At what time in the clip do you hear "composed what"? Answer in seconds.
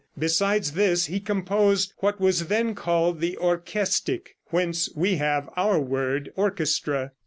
1.19-2.19